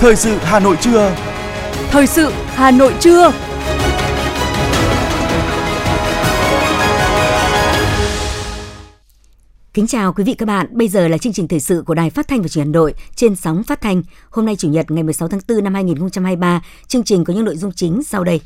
[0.00, 1.14] Thời sự Hà Nội trưa.
[1.90, 3.32] Thời sự Hà Nội trưa.
[9.74, 10.66] Kính chào quý vị các bạn.
[10.70, 12.78] Bây giờ là chương trình thời sự của Đài Phát thanh và Truyền hình Hà
[12.78, 14.02] Nội trên sóng phát thanh.
[14.30, 17.56] Hôm nay chủ nhật ngày 16 tháng 4 năm 2023, chương trình có những nội
[17.56, 18.40] dung chính sau đây.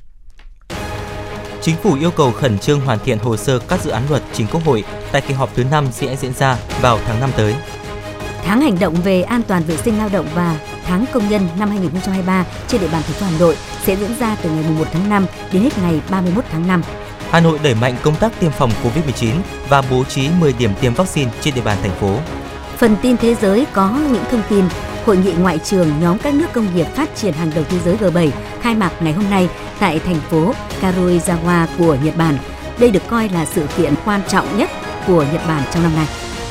[1.61, 4.47] Chính phủ yêu cầu khẩn trương hoàn thiện hồ sơ các dự án luật trình
[4.53, 7.55] Quốc hội tại kỳ họp thứ 5 sẽ diễn ra vào tháng 5 tới.
[8.43, 11.69] Tháng hành động về an toàn vệ sinh lao động và tháng công nhân năm
[11.69, 15.09] 2023 trên địa bàn thành phố Hà Nội sẽ diễn ra từ ngày 1 tháng
[15.09, 16.83] 5 đến hết ngày 31 tháng 5.
[17.31, 19.35] Hà Nội đẩy mạnh công tác tiêm phòng COVID-19
[19.69, 22.19] và bố trí 10 điểm tiêm vaccine trên địa bàn thành phố.
[22.77, 24.65] Phần tin thế giới có những thông tin
[25.07, 27.97] Hội nghị ngoại trưởng nhóm các nước công nghiệp phát triển hàng đầu thế giới
[27.97, 28.31] G7
[28.61, 32.39] khai mạc ngày hôm nay tại thành phố Karuizawa của Nhật Bản.
[32.79, 34.71] Đây được coi là sự kiện quan trọng nhất
[35.07, 36.07] của Nhật Bản trong năm nay.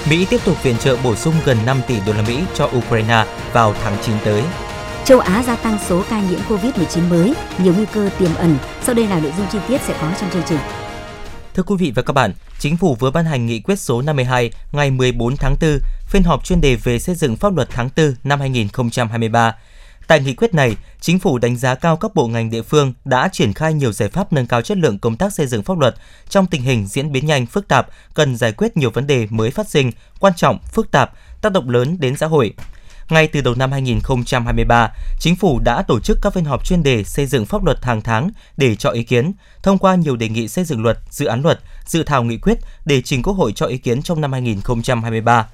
[0.10, 3.26] Mỹ tiếp tục viện trợ bổ sung gần 5 tỷ đô la Mỹ cho Ukraine
[3.54, 4.44] vào tháng 9 tới.
[5.06, 8.58] Châu Á gia tăng số ca nhiễm COVID-19 mới, nhiều nguy cơ tiềm ẩn.
[8.82, 10.60] Sau đây là nội dung chi tiết sẽ có trong chương trình.
[11.54, 14.52] Thưa quý vị và các bạn, Chính phủ vừa ban hành nghị quyết số 52
[14.72, 18.14] ngày 14 tháng 4, phiên họp chuyên đề về xây dựng pháp luật tháng 4
[18.24, 19.56] năm 2023.
[20.12, 23.30] Tại nghị quyết này, Chính phủ đánh giá cao các bộ ngành địa phương đã
[23.32, 25.96] triển khai nhiều giải pháp nâng cao chất lượng công tác xây dựng pháp luật.
[26.30, 29.52] Trong tình hình diễn biến nhanh phức tạp, cần giải quyết nhiều vấn đề mới
[29.52, 32.54] phát sinh, quan trọng, phức tạp, tác động lớn đến xã hội.
[33.10, 37.04] Ngay từ đầu năm 2023, Chính phủ đã tổ chức các phiên họp chuyên đề
[37.04, 39.32] xây dựng pháp luật hàng tháng để cho ý kiến,
[39.64, 42.58] thông qua nhiều đề nghị xây dựng luật, dự án luật, dự thảo nghị quyết
[42.86, 45.48] để trình Quốc hội cho ý kiến trong năm 2023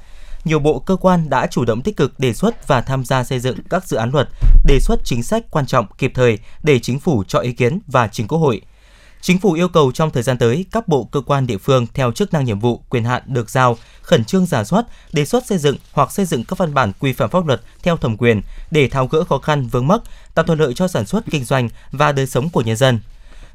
[0.45, 3.39] nhiều bộ cơ quan đã chủ động tích cực đề xuất và tham gia xây
[3.39, 4.27] dựng các dự án luật,
[4.65, 8.07] đề xuất chính sách quan trọng kịp thời để chính phủ cho ý kiến và
[8.07, 8.61] chính Quốc hội.
[9.21, 12.11] Chính phủ yêu cầu trong thời gian tới, các bộ cơ quan địa phương theo
[12.11, 15.57] chức năng nhiệm vụ, quyền hạn được giao khẩn trương giả soát, đề xuất xây
[15.57, 18.87] dựng hoặc xây dựng các văn bản quy phạm pháp luật theo thẩm quyền để
[18.87, 20.01] tháo gỡ khó khăn vướng mắc,
[20.33, 22.99] tạo thuận lợi cho sản xuất kinh doanh và đời sống của nhân dân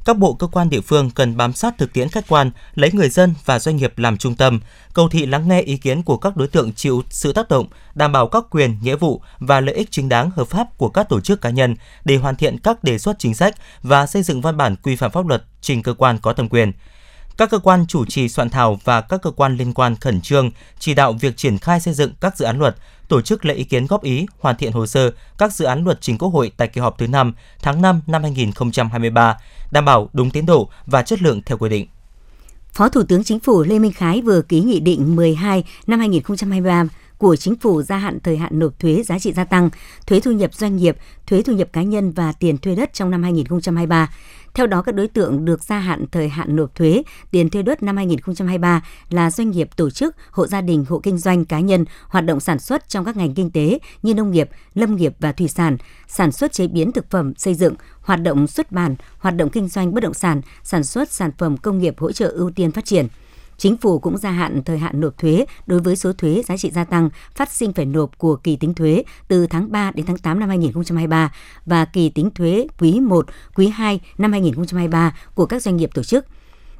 [0.04, 3.08] các bộ cơ quan địa phương cần bám sát thực tiễn khách quan, lấy người
[3.08, 4.60] dân và doanh nghiệp làm trung tâm,
[4.94, 8.12] cầu thị lắng nghe ý kiến của các đối tượng chịu sự tác động, đảm
[8.12, 11.20] bảo các quyền, nghĩa vụ và lợi ích chính đáng hợp pháp của các tổ
[11.20, 14.56] chức cá nhân để hoàn thiện các đề xuất chính sách và xây dựng văn
[14.56, 16.72] bản quy phạm pháp luật trình cơ quan có thẩm quyền
[17.42, 20.50] các cơ quan chủ trì soạn thảo và các cơ quan liên quan khẩn trương
[20.78, 22.76] chỉ đạo việc triển khai xây dựng các dự án luật,
[23.08, 26.00] tổ chức lấy ý kiến góp ý, hoàn thiện hồ sơ các dự án luật
[26.00, 27.32] trình Quốc hội tại kỳ họp thứ 5
[27.62, 29.36] tháng 5 năm 2023,
[29.70, 31.86] đảm bảo đúng tiến độ và chất lượng theo quy định.
[32.72, 36.84] Phó Thủ tướng Chính phủ Lê Minh Khái vừa ký Nghị định 12 năm 2023
[37.18, 39.70] của chính phủ gia hạn thời hạn nộp thuế giá trị gia tăng,
[40.06, 43.10] thuế thu nhập doanh nghiệp, thuế thu nhập cá nhân và tiền thuê đất trong
[43.10, 44.08] năm 2023.
[44.54, 47.82] Theo đó, các đối tượng được gia hạn thời hạn nộp thuế tiền thuê đất
[47.82, 51.84] năm 2023 là doanh nghiệp tổ chức, hộ gia đình, hộ kinh doanh cá nhân
[52.08, 55.32] hoạt động sản xuất trong các ngành kinh tế như nông nghiệp, lâm nghiệp và
[55.32, 55.76] thủy sản,
[56.08, 59.68] sản xuất chế biến thực phẩm, xây dựng, hoạt động xuất bản, hoạt động kinh
[59.68, 62.84] doanh bất động sản, sản xuất sản phẩm công nghiệp hỗ trợ ưu tiên phát
[62.84, 63.08] triển–
[63.62, 66.70] Chính phủ cũng gia hạn thời hạn nộp thuế đối với số thuế giá trị
[66.70, 70.18] gia tăng phát sinh phải nộp của kỳ tính thuế từ tháng 3 đến tháng
[70.18, 71.32] 8 năm 2023
[71.66, 76.02] và kỳ tính thuế quý 1, quý 2 năm 2023 của các doanh nghiệp tổ
[76.02, 76.26] chức.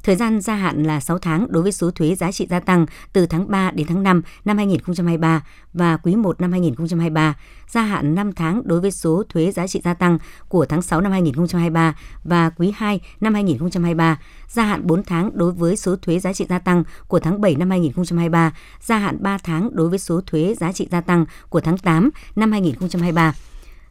[0.03, 2.85] Thời gian gia hạn là 6 tháng đối với số thuế giá trị gia tăng
[3.13, 5.43] từ tháng 3 đến tháng 5 năm 2023
[5.73, 7.35] và quý 1 năm 2023,
[7.67, 11.01] gia hạn 5 tháng đối với số thuế giá trị gia tăng của tháng 6
[11.01, 16.19] năm 2023 và quý 2 năm 2023, gia hạn 4 tháng đối với số thuế
[16.19, 19.99] giá trị gia tăng của tháng 7 năm 2023, gia hạn 3 tháng đối với
[19.99, 23.33] số thuế giá trị gia tăng của tháng 8 năm 2023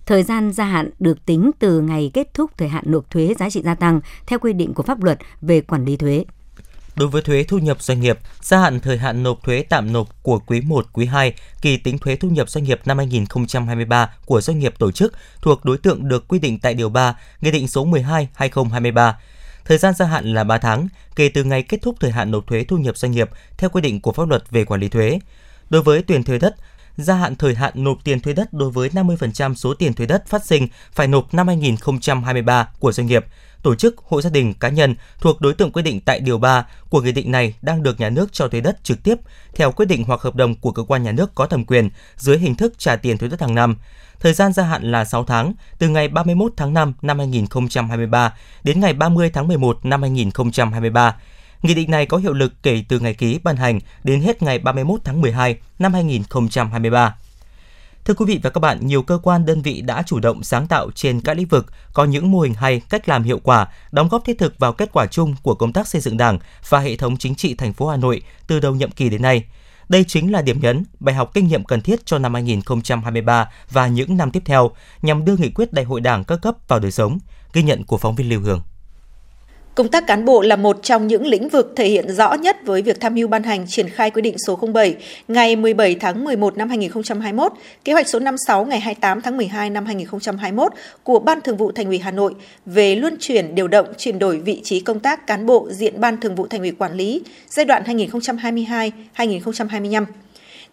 [0.07, 3.51] Thời gian gia hạn được tính từ ngày kết thúc thời hạn nộp thuế giá
[3.51, 6.25] trị gia tăng theo quy định của pháp luật về quản lý thuế.
[6.97, 10.23] Đối với thuế thu nhập doanh nghiệp, gia hạn thời hạn nộp thuế tạm nộp
[10.23, 14.41] của quý 1, quý 2, kỳ tính thuế thu nhập doanh nghiệp năm 2023 của
[14.41, 17.69] doanh nghiệp tổ chức thuộc đối tượng được quy định tại Điều 3, Nghị định
[17.69, 17.87] số
[18.39, 19.13] 12-2023.
[19.65, 22.47] Thời gian gia hạn là 3 tháng, kể từ ngày kết thúc thời hạn nộp
[22.47, 25.19] thuế thu nhập doanh nghiệp theo quy định của pháp luật về quản lý thuế.
[25.71, 26.57] Đối với tiền thuê đất,
[26.97, 30.27] gia hạn thời hạn nộp tiền thuê đất đối với 50% số tiền thuê đất
[30.27, 33.27] phát sinh phải nộp năm 2023 của doanh nghiệp,
[33.63, 36.67] tổ chức, hộ gia đình, cá nhân thuộc đối tượng quy định tại Điều 3
[36.89, 39.15] của Nghị định này đang được nhà nước cho thuê đất trực tiếp
[39.55, 42.39] theo quyết định hoặc hợp đồng của cơ quan nhà nước có thẩm quyền dưới
[42.39, 43.77] hình thức trả tiền thuê đất hàng năm.
[44.21, 48.35] Thời gian gia hạn là 6 tháng, từ ngày 31 tháng 5 năm 2023
[48.65, 51.17] đến ngày 30 tháng 11 năm 2023
[51.63, 54.59] Nghị định này có hiệu lực kể từ ngày ký ban hành đến hết ngày
[54.59, 57.17] 31 tháng 12 năm 2023.
[58.05, 60.67] Thưa quý vị và các bạn, nhiều cơ quan đơn vị đã chủ động sáng
[60.67, 64.09] tạo trên các lĩnh vực, có những mô hình hay, cách làm hiệu quả, đóng
[64.09, 66.39] góp thiết thực vào kết quả chung của công tác xây dựng Đảng
[66.69, 69.45] và hệ thống chính trị thành phố Hà Nội từ đầu nhiệm kỳ đến nay.
[69.89, 73.87] Đây chính là điểm nhấn, bài học kinh nghiệm cần thiết cho năm 2023 và
[73.87, 74.71] những năm tiếp theo
[75.03, 77.19] nhằm đưa nghị quyết Đại hội Đảng các cấp vào đời sống.
[77.53, 78.61] Ghi nhận của phóng viên Lưu Hương.
[79.75, 82.83] Công tác cán bộ là một trong những lĩnh vực thể hiện rõ nhất với
[82.83, 84.97] việc tham mưu ban hành triển khai quyết định số 07
[85.29, 87.53] ngày 17 tháng 11 năm 2021,
[87.85, 90.73] kế hoạch số 56 ngày 28 tháng 12 năm 2021
[91.03, 92.35] của Ban Thường vụ Thành ủy Hà Nội
[92.67, 96.21] về luân chuyển điều động chuyển đổi vị trí công tác cán bộ diện Ban
[96.21, 97.83] Thường vụ Thành ủy quản lý giai đoạn
[99.17, 100.05] 2022-2025.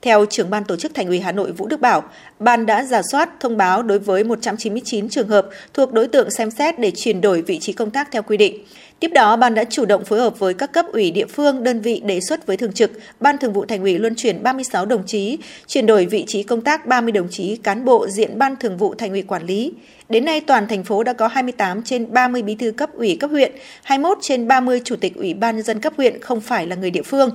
[0.02, 2.04] Theo trưởng ban tổ chức Thành ủy Hà Nội Vũ Đức Bảo,
[2.40, 6.52] ban đã giả soát thông báo đối với 199 trường hợp thuộc đối tượng xem
[6.52, 8.66] xét để chuyển đổi vị trí công tác theo quy định.
[9.00, 11.82] Tiếp đó, ban đã chủ động phối hợp với các cấp ủy địa phương, đơn
[11.82, 15.06] vị đề xuất với thường trực, ban thường vụ thành ủy luân chuyển 36 đồng
[15.06, 15.38] chí,
[15.68, 18.96] chuyển đổi vị trí công tác 30 đồng chí cán bộ diện ban thường vụ
[18.96, 19.74] thành ủy quản lý.
[20.10, 23.30] Đến nay, toàn thành phố đã có 28 trên 30 bí thư cấp ủy cấp
[23.30, 23.52] huyện,
[23.84, 26.92] 21 trên 30 chủ tịch ủy ban nhân dân cấp huyện không phải là người
[26.92, 27.30] địa phương.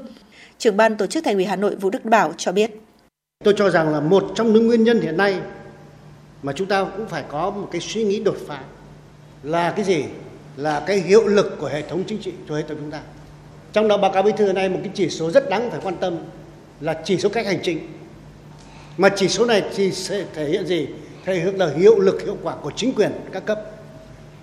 [0.59, 2.71] Trưởng ban tổ chức thành ủy Hà Nội Vũ Đức Bảo cho biết.
[3.45, 5.41] Tôi cho rằng là một trong những nguyên nhân hiện nay
[6.43, 8.61] mà chúng ta cũng phải có một cái suy nghĩ đột phá
[9.43, 10.05] là cái gì?
[10.57, 13.01] là cái hiệu lực của hệ thống chính trị, của hệ thống chúng ta.
[13.73, 15.97] Trong đó báo cáo bí thư này một cái chỉ số rất đáng phải quan
[15.97, 16.19] tâm
[16.81, 17.79] là chỉ số cách hành chính.
[18.97, 20.87] Mà chỉ số này thì sẽ thể hiện gì?
[21.25, 23.61] Thể hiện là hiệu lực, hiệu quả của chính quyền các cấp.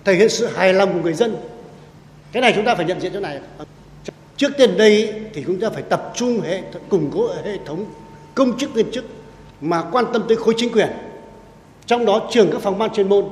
[0.04, 1.36] Thể hiện sự hài lòng của người dân.
[2.32, 3.40] Cái này chúng ta phải nhận diện chỗ này.
[4.36, 7.84] Trước tiên đây thì chúng ta phải tập trung hệ củng cố hệ thống
[8.34, 9.04] công chức viên chức
[9.60, 10.88] mà quan tâm tới khối chính quyền.
[11.86, 13.24] Trong đó trường các phòng ban chuyên môn.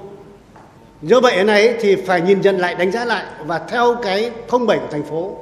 [1.03, 4.31] Do vậy này thì phải nhìn nhận lại, đánh giá lại và theo cái
[4.67, 5.37] 07 của thành phố,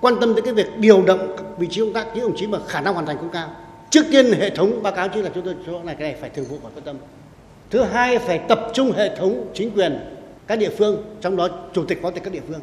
[0.00, 2.58] quan tâm tới cái việc điều động vị trí công tác những đồng chí mà
[2.68, 3.50] khả năng hoàn thành cũng cao.
[3.90, 6.30] Trước tiên hệ thống báo cáo chứ là chúng tôi, chỗ này, cái này phải
[6.30, 6.96] thường vụ phải quan tâm.
[7.70, 9.98] Thứ hai phải tập trung hệ thống chính quyền
[10.46, 12.60] các địa phương, trong đó chủ tịch phó tịch các địa phương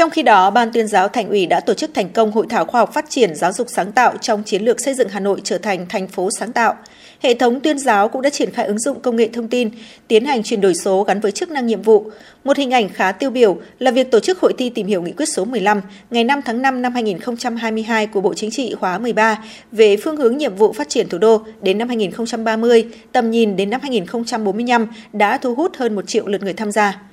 [0.00, 2.64] trong khi đó, Ban tuyên giáo Thành ủy đã tổ chức thành công hội thảo
[2.64, 5.40] khoa học phát triển giáo dục sáng tạo trong chiến lược xây dựng Hà Nội
[5.44, 6.74] trở thành thành phố sáng tạo.
[7.20, 9.70] Hệ thống tuyên giáo cũng đã triển khai ứng dụng công nghệ thông tin,
[10.08, 12.10] tiến hành chuyển đổi số gắn với chức năng nhiệm vụ.
[12.44, 15.12] Một hình ảnh khá tiêu biểu là việc tổ chức hội thi tìm hiểu nghị
[15.12, 15.80] quyết số 15
[16.10, 20.36] ngày 5 tháng 5 năm 2022 của Bộ Chính trị khóa 13 về phương hướng
[20.36, 25.38] nhiệm vụ phát triển thủ đô đến năm 2030, tầm nhìn đến năm 2045 đã
[25.38, 27.09] thu hút hơn 1 triệu lượt người tham gia.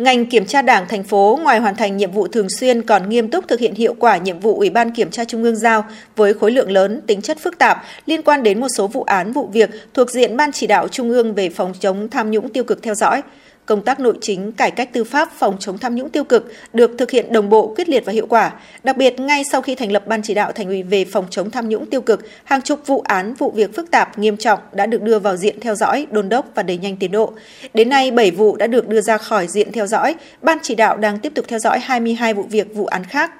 [0.00, 3.30] Ngành kiểm tra Đảng thành phố ngoài hoàn thành nhiệm vụ thường xuyên còn nghiêm
[3.30, 5.84] túc thực hiện hiệu quả nhiệm vụ Ủy ban Kiểm tra Trung ương giao
[6.16, 9.32] với khối lượng lớn, tính chất phức tạp liên quan đến một số vụ án
[9.32, 12.64] vụ việc thuộc diện Ban chỉ đạo Trung ương về phòng chống tham nhũng tiêu
[12.64, 13.22] cực theo dõi
[13.70, 16.90] công tác nội chính, cải cách tư pháp, phòng chống tham nhũng tiêu cực được
[16.98, 18.52] thực hiện đồng bộ, quyết liệt và hiệu quả.
[18.82, 21.50] Đặc biệt, ngay sau khi thành lập Ban chỉ đạo thành ủy về phòng chống
[21.50, 24.86] tham nhũng tiêu cực, hàng chục vụ án, vụ việc phức tạp, nghiêm trọng đã
[24.86, 27.32] được đưa vào diện theo dõi, đôn đốc và đẩy nhanh tiến độ.
[27.74, 30.14] Đến nay, 7 vụ đã được đưa ra khỏi diện theo dõi.
[30.42, 33.39] Ban chỉ đạo đang tiếp tục theo dõi 22 vụ việc, vụ án khác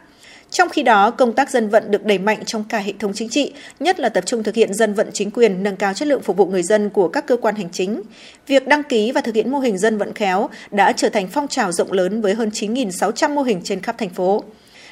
[0.50, 3.28] trong khi đó, công tác dân vận được đẩy mạnh trong cả hệ thống chính
[3.28, 6.22] trị, nhất là tập trung thực hiện dân vận chính quyền, nâng cao chất lượng
[6.22, 8.02] phục vụ người dân của các cơ quan hành chính.
[8.46, 11.48] Việc đăng ký và thực hiện mô hình dân vận khéo đã trở thành phong
[11.48, 14.44] trào rộng lớn với hơn 9.600 mô hình trên khắp thành phố.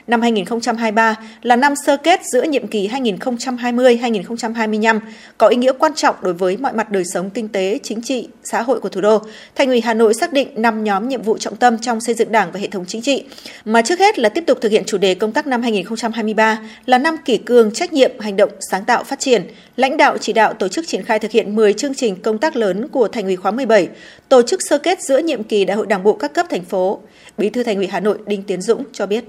[0.08, 5.00] Năm 2023 là năm sơ kết giữa nhiệm kỳ 2020-2025,
[5.38, 8.28] có ý nghĩa quan trọng đối với mọi mặt đời sống kinh tế, chính trị,
[8.44, 9.22] xã hội của thủ đô.
[9.54, 12.32] Thành ủy Hà Nội xác định 5 nhóm nhiệm vụ trọng tâm trong xây dựng
[12.32, 13.24] Đảng và hệ thống chính trị,
[13.64, 16.98] mà trước hết là tiếp tục thực hiện chủ đề công tác năm 2023 là
[16.98, 19.42] năm kỷ cương, trách nhiệm, hành động, sáng tạo, phát triển.
[19.76, 22.56] Lãnh đạo chỉ đạo tổ chức triển khai thực hiện 10 chương trình công tác
[22.56, 23.88] lớn của Thành ủy khóa 17,
[24.28, 27.00] tổ chức sơ kết giữa nhiệm kỳ Đại hội Đảng bộ các cấp thành phố.
[27.38, 29.24] Bí thư Thành ủy Hà Nội Đinh Tiến Dũng cho biết.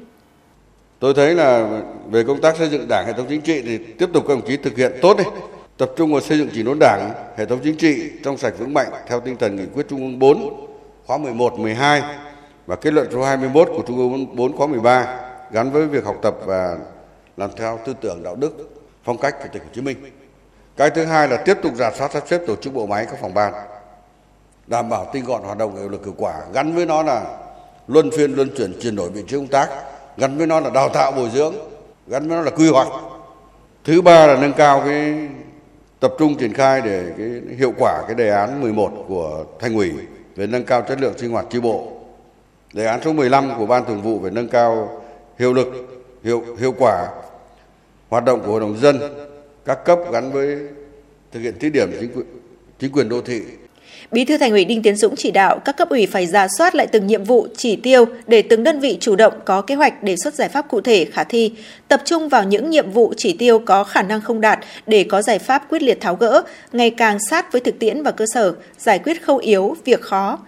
[1.00, 4.10] Tôi thấy là về công tác xây dựng đảng hệ thống chính trị thì tiếp
[4.14, 5.24] tục các đồng chí thực hiện tốt đi,
[5.78, 8.74] tập trung vào xây dựng chỉnh đốn đảng, hệ thống chính trị trong sạch vững
[8.74, 10.68] mạnh theo tinh thần nghị quyết Trung ương 4
[11.06, 12.04] khóa 11, 12
[12.66, 15.20] và kết luận số 21 của Trung ương 4 khóa 13
[15.52, 16.78] gắn với việc học tập và
[17.38, 18.70] làm theo tư tưởng đạo đức,
[19.04, 19.98] phong cách của Chủ tịch Hồ Chí Minh.
[20.78, 23.22] Cái thứ hai là tiếp tục giả soát sắp xếp tổ chức bộ máy các
[23.22, 23.54] phòng ban,
[24.68, 27.38] đảm bảo tinh gọn hoạt động hiệu lực hiệu quả, gắn với nó là
[27.88, 29.70] luân phiên luân chuyển chuyển đổi vị trí công tác
[30.18, 31.56] gắn với nó là đào tạo bồi dưỡng,
[32.08, 32.88] gắn với nó là quy hoạch.
[33.84, 35.28] Thứ ba là nâng cao cái
[36.00, 39.92] tập trung triển khai để cái hiệu quả cái đề án 11 của thành ủy
[40.36, 41.88] về nâng cao chất lượng sinh hoạt chi bộ.
[42.74, 45.02] Đề án số 15 của ban thường vụ về nâng cao
[45.40, 45.68] hiệu lực,
[46.24, 47.08] hiệu hiệu quả
[48.10, 49.00] hoạt động của hội đồng dân,
[49.66, 50.58] các cấp gắn với
[51.32, 52.26] thực hiện thí điểm chính quyền
[52.80, 53.42] chính quyền đô thị.
[54.12, 56.76] Bí thư Thành ủy Đinh Tiến Dũng chỉ đạo các cấp ủy phải ra soát
[56.76, 60.04] lại từng nhiệm vụ, chỉ tiêu để từng đơn vị chủ động có kế hoạch
[60.04, 61.52] đề xuất giải pháp cụ thể khả thi,
[61.88, 65.22] tập trung vào những nhiệm vụ chỉ tiêu có khả năng không đạt để có
[65.22, 68.54] giải pháp quyết liệt tháo gỡ, ngày càng sát với thực tiễn và cơ sở,
[68.78, 70.40] giải quyết khâu yếu, việc khó.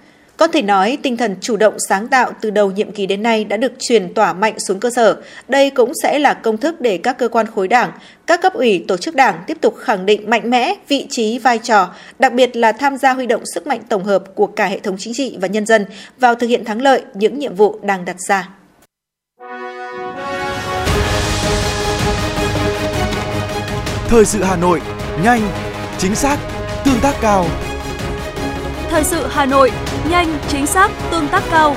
[0.42, 3.44] Có thể nói, tinh thần chủ động sáng tạo từ đầu nhiệm kỳ đến nay
[3.44, 5.22] đã được truyền tỏa mạnh xuống cơ sở.
[5.48, 7.92] Đây cũng sẽ là công thức để các cơ quan khối đảng,
[8.28, 11.60] các cấp ủy tổ chức đảng tiếp tục khẳng định mạnh mẽ vị trí, vai
[11.60, 14.80] trò, đặc biệt là tham gia huy động sức mạnh tổng hợp của cả hệ
[14.80, 15.86] thống chính trị và nhân dân
[16.20, 18.50] vào thực hiện thắng lợi những nhiệm vụ đang đặt ra.
[24.08, 24.82] Thời sự Hà Nội,
[25.24, 25.42] nhanh,
[25.98, 26.38] chính xác,
[26.86, 27.46] tương tác cao.
[28.92, 29.72] Thời sự Hà Nội,
[30.10, 31.76] nhanh, chính xác, tương tác cao.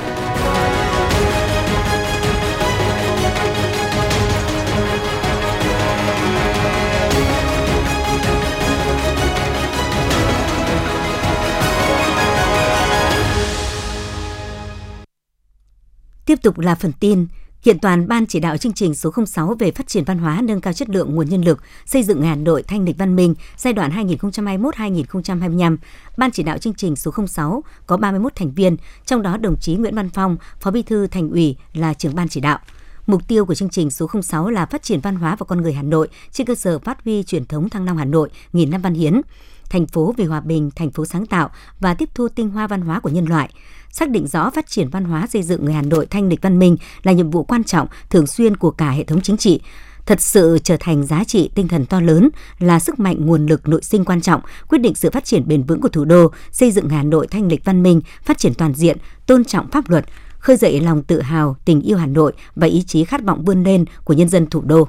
[16.25, 17.27] Tiếp tục là phần tin
[17.65, 20.61] hiện toàn Ban chỉ đạo chương trình số 06 về phát triển văn hóa nâng
[20.61, 23.73] cao chất lượng nguồn nhân lực, xây dựng Hà Nội thanh lịch văn minh giai
[23.73, 25.77] đoạn 2021-2025.
[26.17, 29.75] Ban chỉ đạo chương trình số 06 có 31 thành viên, trong đó đồng chí
[29.75, 32.59] Nguyễn Văn Phong, Phó Bí thư Thành ủy là trưởng ban chỉ đạo.
[33.07, 35.73] Mục tiêu của chương trình số 06 là phát triển văn hóa và con người
[35.73, 38.81] Hà Nội trên cơ sở phát huy truyền thống Thăng Long Hà Nội, nghìn năm
[38.81, 39.21] văn hiến,
[39.69, 42.81] thành phố vì hòa bình, thành phố sáng tạo và tiếp thu tinh hoa văn
[42.81, 43.49] hóa của nhân loại
[43.89, 46.59] xác định rõ phát triển văn hóa xây dựng người Hà Nội thanh lịch văn
[46.59, 49.61] minh là nhiệm vụ quan trọng thường xuyên của cả hệ thống chính trị
[50.05, 52.29] thật sự trở thành giá trị tinh thần to lớn,
[52.59, 55.63] là sức mạnh nguồn lực nội sinh quan trọng, quyết định sự phát triển bền
[55.63, 58.73] vững của thủ đô, xây dựng Hà Nội thanh lịch văn minh, phát triển toàn
[58.73, 60.05] diện, tôn trọng pháp luật,
[60.39, 63.63] khơi dậy lòng tự hào, tình yêu Hà Nội và ý chí khát vọng vươn
[63.63, 64.87] lên của nhân dân thủ đô.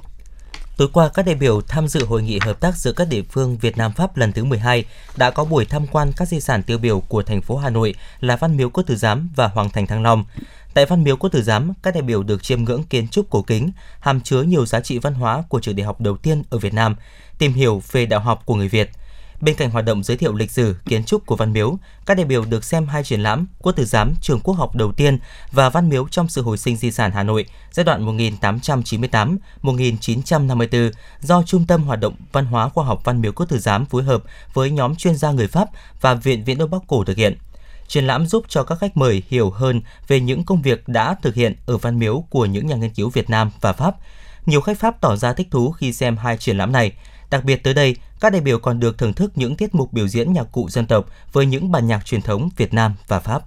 [0.77, 3.57] Tối qua, các đại biểu tham dự hội nghị hợp tác giữa các địa phương
[3.59, 4.85] Việt Nam Pháp lần thứ 12
[5.17, 7.95] đã có buổi tham quan các di sản tiêu biểu của thành phố Hà Nội
[8.21, 10.25] là Văn Miếu Quốc Tử Giám và Hoàng Thành Thăng Long.
[10.75, 13.43] Tại Văn Miếu Quốc Tử Giám, các đại biểu được chiêm ngưỡng kiến trúc cổ
[13.43, 16.59] kính, hàm chứa nhiều giá trị văn hóa của trường đại học đầu tiên ở
[16.59, 16.97] Việt Nam,
[17.39, 18.91] tìm hiểu về đạo học của người Việt–
[19.41, 22.27] Bên cạnh hoạt động giới thiệu lịch sử, kiến trúc của Văn Miếu, các đại
[22.27, 25.19] biểu được xem hai triển lãm Quốc tử giám trường quốc học đầu tiên
[25.53, 28.19] và Văn Miếu trong sự hồi sinh di sản Hà Nội giai đoạn
[29.63, 30.91] 1898-1954
[31.21, 34.03] do Trung tâm Hoạt động Văn hóa Khoa học Văn Miếu Quốc tử giám phối
[34.03, 34.23] hợp
[34.55, 35.69] với nhóm chuyên gia người Pháp
[36.01, 37.39] và Viện Viễn Đông Bắc Cổ thực hiện.
[37.89, 41.35] Triển lãm giúp cho các khách mời hiểu hơn về những công việc đã thực
[41.35, 43.97] hiện ở Văn Miếu của những nhà nghiên cứu Việt Nam và Pháp.
[44.47, 46.93] Nhiều khách Pháp tỏ ra thích thú khi xem hai triển lãm này.
[47.31, 50.09] Đặc biệt tới đây, các đại biểu còn được thưởng thức những tiết mục biểu
[50.09, 53.43] diễn nhạc cụ dân tộc với những bản nhạc truyền thống Việt Nam và Pháp.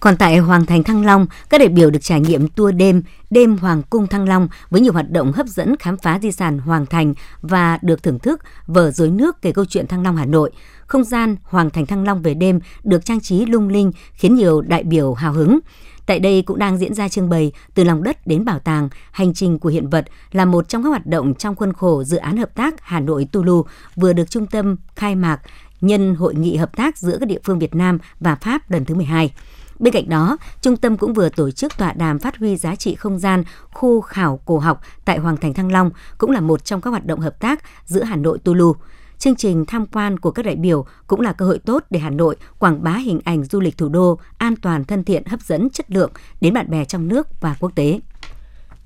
[0.00, 3.56] Còn tại Hoàng Thành Thăng Long, các đại biểu được trải nghiệm tour đêm, đêm
[3.56, 6.86] Hoàng cung Thăng Long với nhiều hoạt động hấp dẫn khám phá di sản Hoàng
[6.86, 10.50] Thành và được thưởng thức vở dối nước kể câu chuyện Thăng Long Hà Nội.
[10.86, 14.60] Không gian Hoàng Thành Thăng Long về đêm được trang trí lung linh khiến nhiều
[14.60, 15.58] đại biểu hào hứng.
[16.06, 19.34] Tại đây cũng đang diễn ra trưng bày từ lòng đất đến bảo tàng, hành
[19.34, 22.36] trình của hiện vật là một trong các hoạt động trong khuôn khổ dự án
[22.36, 23.64] hợp tác Hà Nội Tulu
[23.96, 25.40] vừa được trung tâm khai mạc
[25.80, 28.94] nhân hội nghị hợp tác giữa các địa phương Việt Nam và Pháp lần thứ
[28.94, 29.32] 12.
[29.78, 32.94] Bên cạnh đó, trung tâm cũng vừa tổ chức tọa đàm phát huy giá trị
[32.94, 36.80] không gian khu khảo cổ học tại Hoàng Thành Thăng Long, cũng là một trong
[36.80, 38.74] các hoạt động hợp tác giữa Hà Nội Tulu.
[39.18, 42.10] Chương trình tham quan của các đại biểu cũng là cơ hội tốt để Hà
[42.10, 45.70] Nội quảng bá hình ảnh du lịch thủ đô an toàn, thân thiện, hấp dẫn,
[45.70, 48.00] chất lượng đến bạn bè trong nước và quốc tế.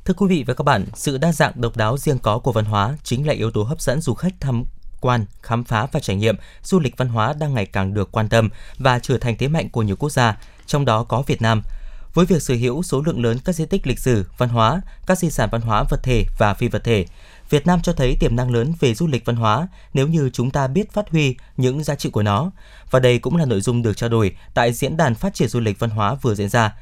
[0.05, 2.65] Thưa quý vị và các bạn, sự đa dạng độc đáo riêng có của văn
[2.65, 4.65] hóa chính là yếu tố hấp dẫn du khách tham
[5.01, 8.29] quan, khám phá và trải nghiệm du lịch văn hóa đang ngày càng được quan
[8.29, 11.63] tâm và trở thành thế mạnh của nhiều quốc gia, trong đó có Việt Nam.
[12.15, 15.19] Với việc sở hữu số lượng lớn các di tích lịch sử, văn hóa, các
[15.19, 17.07] di sản văn hóa vật thể và phi vật thể,
[17.51, 20.51] Việt Nam cho thấy tiềm năng lớn về du lịch văn hóa nếu như chúng
[20.51, 22.51] ta biết phát huy những giá trị của nó.
[22.91, 25.61] Và đây cũng là nội dung được trao đổi tại diễn đàn phát triển du
[25.61, 26.75] lịch văn hóa vừa diễn ra.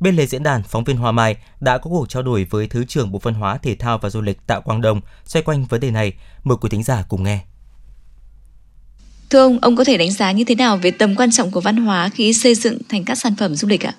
[0.00, 2.84] Bên lề diễn đàn, phóng viên Hoa Mai đã có cuộc trao đổi với Thứ
[2.84, 5.80] trưởng Bộ Văn hóa, Thể thao và Du lịch Tạ Quang Đông xoay quanh vấn
[5.80, 6.12] đề này.
[6.44, 7.40] Mời quý thính giả cùng nghe.
[9.30, 11.60] Thưa ông, ông có thể đánh giá như thế nào về tầm quan trọng của
[11.60, 13.94] văn hóa khi xây dựng thành các sản phẩm du lịch ạ?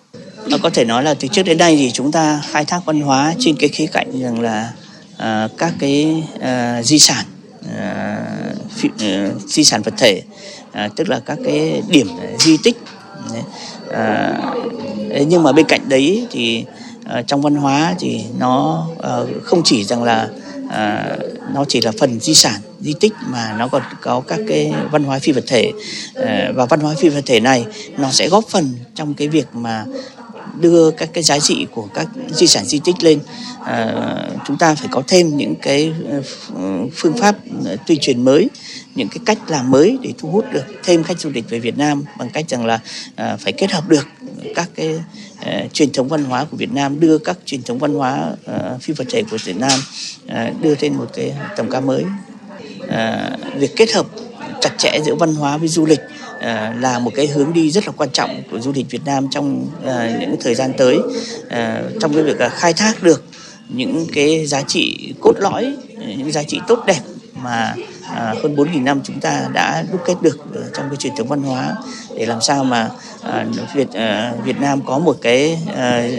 [0.64, 3.34] Có thể nói là từ trước đến nay thì chúng ta khai thác văn hóa
[3.40, 4.74] trên cái khía cạnh rằng là
[5.18, 7.26] À, các cái uh, di sản
[7.66, 10.22] uh, phi, uh, di sản vật thể
[10.70, 12.08] uh, tức là các cái điểm
[12.40, 12.78] di tích
[13.88, 13.98] uh,
[15.28, 16.66] nhưng mà bên cạnh đấy thì
[17.20, 20.30] uh, trong văn hóa thì nó uh, không chỉ rằng là
[20.66, 24.74] uh, nó chỉ là phần di sản di tích mà nó còn có các cái
[24.92, 25.72] văn hóa phi vật thể.
[26.20, 27.66] Uh, và văn hóa phi vật thể này
[27.98, 29.86] nó sẽ góp phần trong cái việc mà
[30.60, 33.20] đưa các cái giá trị của các di sản di tích lên.
[33.66, 33.94] À,
[34.48, 36.22] chúng ta phải có thêm những cái ờ,
[36.94, 37.36] phương pháp
[37.66, 38.50] ờ, tuyên truyền mới
[38.96, 41.78] những cái cách làm mới để thu hút được thêm khách du lịch về Việt
[41.78, 42.80] Nam bằng cách rằng là
[43.16, 44.08] à, phải kết hợp được
[44.56, 45.00] các cái
[45.74, 48.32] truyền thống văn hóa của Việt Nam đưa các truyền thống văn hóa
[48.82, 49.80] phi vật thể của Việt Nam
[50.62, 52.04] đưa lên một cái tầm cao mới.
[53.56, 54.06] Việc kết hợp
[54.62, 56.00] chặt chẽ giữa văn hóa với du lịch
[56.82, 59.68] là một cái hướng đi rất là quan trọng của du lịch Việt Nam trong
[60.20, 60.98] những thời gian tới
[62.00, 63.24] trong cái việc khai thác được
[63.70, 65.76] những cái giá trị cốt lõi
[66.18, 67.00] những giá trị tốt đẹp
[67.44, 67.76] mà
[68.16, 70.38] à, hơn 4.000 năm chúng ta đã đúc kết được
[70.74, 71.76] trong cái truyền thống văn hóa
[72.18, 72.90] để làm sao mà
[73.24, 76.10] à, Việt à, Việt Nam có một cái à,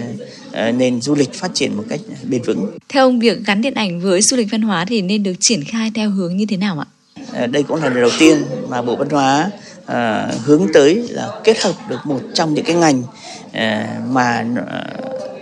[0.53, 2.79] à, nền du lịch phát triển một cách bền vững.
[2.89, 5.65] Theo ông, việc gắn điện ảnh với du lịch văn hóa thì nên được triển
[5.65, 6.87] khai theo hướng như thế nào ạ?
[7.33, 9.51] À, đây cũng là lần đầu tiên mà Bộ Văn hóa
[9.87, 13.03] à, hướng tới là kết hợp được một trong những cái ngành
[13.53, 14.87] à, mà à,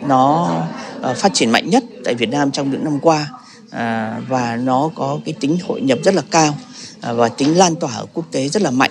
[0.06, 0.56] nó
[1.02, 3.30] à, phát triển mạnh nhất tại Việt Nam trong những năm qua
[3.70, 6.54] à, và nó có cái tính hội nhập rất là cao
[7.00, 8.90] à, và tính lan tỏa ở quốc tế rất là mạnh.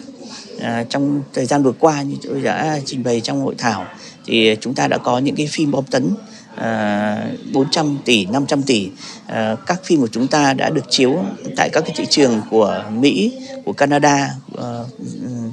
[0.62, 3.86] À, trong thời gian vừa qua như tôi đã trình bày trong hội thảo
[4.26, 6.10] thì chúng ta đã có những cái phim bom tấn
[6.56, 8.90] À, 400 tỷ, 500 tỷ.
[9.28, 12.84] À, các phim của chúng ta đã được chiếu tại các cái thị trường của
[12.92, 13.34] Mỹ,
[13.66, 14.68] của Canada à,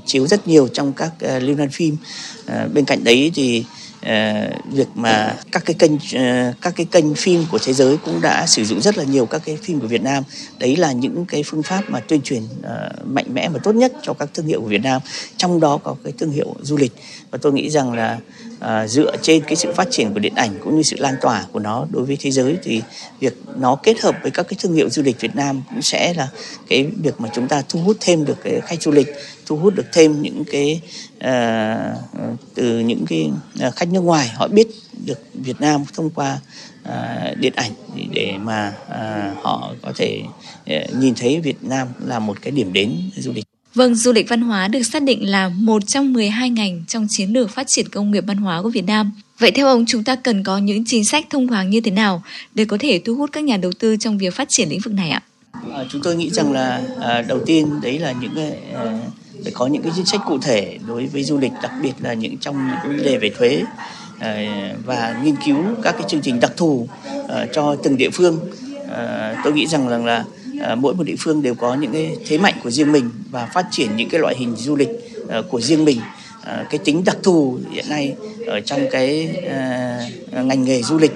[0.06, 1.96] chiếu rất nhiều trong các liên hoan phim.
[2.74, 3.64] Bên cạnh đấy thì
[4.72, 5.92] việc mà các cái kênh
[6.60, 9.42] các cái kênh phim của thế giới cũng đã sử dụng rất là nhiều các
[9.44, 10.24] cái phim của Việt Nam.
[10.58, 12.42] Đấy là những cái phương pháp mà tuyên truyền
[13.04, 15.02] mạnh mẽ và tốt nhất cho các thương hiệu của Việt Nam.
[15.36, 16.92] Trong đó có cái thương hiệu du lịch.
[17.30, 18.18] Và tôi nghĩ rằng là
[18.60, 21.46] à, dựa trên cái sự phát triển của điện ảnh cũng như sự lan tỏa
[21.52, 22.82] của nó đối với thế giới thì
[23.20, 26.14] việc nó kết hợp với các cái thương hiệu du lịch Việt Nam cũng sẽ
[26.14, 26.28] là
[26.68, 29.08] cái việc mà chúng ta thu hút thêm được cái khách du lịch
[29.46, 30.80] thu hút được thêm những cái
[31.16, 31.98] uh,
[32.54, 34.68] từ những cái à, khách nước ngoài họ biết
[35.06, 36.40] được Việt Nam thông qua
[36.88, 37.72] uh, điện ảnh
[38.12, 40.22] để mà uh, họ có thể
[40.74, 43.49] uh, nhìn thấy Việt Nam là một cái điểm đến du lịch.
[43.74, 47.32] Vâng, du lịch văn hóa được xác định là một trong 12 ngành trong chiến
[47.32, 49.12] lược phát triển công nghiệp văn hóa của Việt Nam.
[49.38, 52.22] Vậy theo ông, chúng ta cần có những chính sách thông thoáng như thế nào
[52.54, 54.94] để có thể thu hút các nhà đầu tư trong việc phát triển lĩnh vực
[54.94, 55.22] này ạ?
[55.52, 58.98] À, chúng tôi nghĩ rằng là à, đầu tiên đấy là những cái à,
[59.42, 62.14] phải có những cái chính sách cụ thể đối với du lịch đặc biệt là
[62.14, 63.62] những trong những vấn đề về thuế
[64.18, 64.46] à,
[64.84, 66.88] và nghiên cứu các cái chương trình đặc thù
[67.28, 68.38] à, cho từng địa phương
[68.90, 70.24] À, tôi nghĩ rằng rằng là
[70.60, 73.46] Ờ, mỗi một địa phương đều có những cái thế mạnh của riêng mình và
[73.46, 74.88] phát triển những cái loại hình du lịch
[75.28, 76.00] ờ, của riêng mình.
[76.44, 78.14] Ờ, cái tính đặc thù hiện nay
[78.46, 79.36] ở trong cái
[80.32, 81.12] ngành nghề du lịch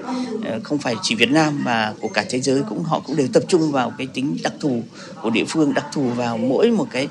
[0.63, 3.43] không phải chỉ Việt Nam mà của cả thế giới cũng họ cũng đều tập
[3.49, 4.83] trung vào cái tính đặc thù
[5.23, 7.09] của địa phương đặc thù vào mỗi một cái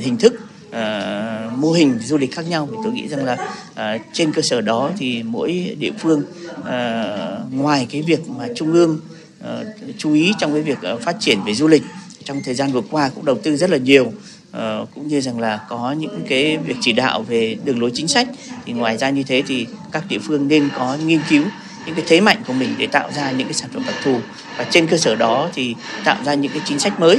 [0.00, 0.34] hình thức
[0.74, 2.68] uh, mô hình du lịch khác nhau.
[2.70, 3.36] Thì tôi nghĩ rằng là
[3.70, 6.22] uh, trên cơ sở đó thì mỗi địa phương
[6.58, 8.98] uh, ngoài cái việc mà trung ương
[9.44, 9.64] Ờ,
[9.98, 11.82] chú ý trong cái việc ờ, phát triển về du lịch
[12.24, 14.12] trong thời gian vừa qua cũng đầu tư rất là nhiều
[14.52, 18.08] ờ, cũng như rằng là có những cái việc chỉ đạo về đường lối chính
[18.08, 18.28] sách
[18.64, 21.44] thì ngoài ra như thế thì các địa phương nên có nghiên cứu
[21.86, 24.18] những cái thế mạnh của mình để tạo ra những cái sản phẩm đặc thù
[24.56, 27.16] và trên cơ sở đó thì tạo ra những cái chính sách mới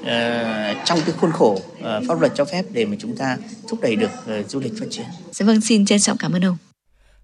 [0.00, 0.06] uh,
[0.84, 3.36] trong cái khuôn khổ uh, pháp luật cho phép để mà chúng ta
[3.68, 4.10] thúc đẩy được
[4.40, 5.06] uh, du lịch phát triển.
[5.32, 6.56] Dạ vâng, xin trân trọng cảm ơn ông.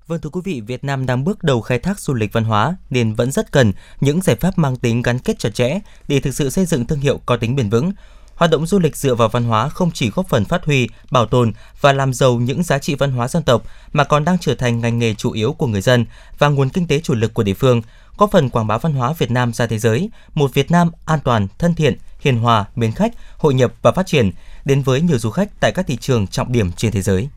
[0.06, 2.76] Vâng thưa quý vị, Việt Nam đang bước đầu khai thác du lịch văn hóa
[2.90, 6.34] nên vẫn rất cần những giải pháp mang tính gắn kết chặt chẽ để thực
[6.34, 7.92] sự xây dựng thương hiệu có tính bền vững.
[8.34, 11.26] Hoạt động du lịch dựa vào văn hóa không chỉ góp phần phát huy, bảo
[11.26, 13.62] tồn và làm giàu những giá trị văn hóa dân tộc
[13.92, 16.06] mà còn đang trở thành ngành nghề chủ yếu của người dân
[16.38, 17.82] và nguồn kinh tế chủ lực của địa phương,
[18.16, 21.20] góp phần quảng bá văn hóa Việt Nam ra thế giới, một Việt Nam an
[21.24, 24.30] toàn, thân thiện, hiền hòa, mến khách, hội nhập và phát triển
[24.64, 27.28] đến với nhiều du khách tại các thị trường trọng điểm trên thế giới.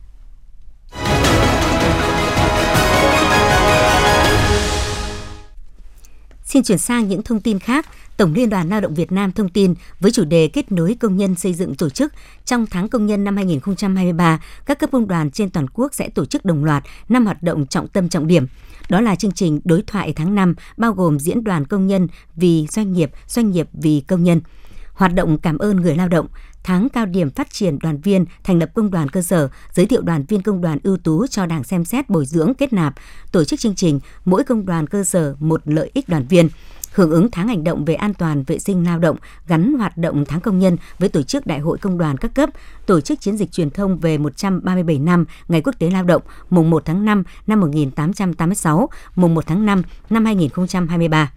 [6.56, 7.86] Xin chuyển sang những thông tin khác.
[8.16, 11.16] Tổng Liên đoàn Lao động Việt Nam thông tin với chủ đề kết nối công
[11.16, 12.12] nhân xây dựng tổ chức
[12.44, 16.24] trong tháng công nhân năm 2023, các cấp công đoàn trên toàn quốc sẽ tổ
[16.24, 18.46] chức đồng loạt năm hoạt động trọng tâm trọng điểm.
[18.88, 22.66] Đó là chương trình đối thoại tháng 5 bao gồm diễn đoàn công nhân vì
[22.70, 24.40] doanh nghiệp, doanh nghiệp vì công nhân
[24.96, 26.26] hoạt động cảm ơn người lao động,
[26.62, 30.02] tháng cao điểm phát triển đoàn viên, thành lập công đoàn cơ sở, giới thiệu
[30.02, 32.94] đoàn viên công đoàn ưu tú cho Đảng xem xét bồi dưỡng kết nạp,
[33.32, 36.48] tổ chức chương trình mỗi công đoàn cơ sở một lợi ích đoàn viên
[36.96, 39.16] hưởng ứng tháng hành động về an toàn vệ sinh lao động
[39.48, 42.50] gắn hoạt động tháng công nhân với tổ chức Đại hội Công đoàn các cấp,
[42.86, 46.70] tổ chức chiến dịch truyền thông về 137 năm Ngày Quốc tế Lao động mùng
[46.70, 51.32] 1 tháng 5 năm 1886, mùng 1 tháng 5 năm 2023.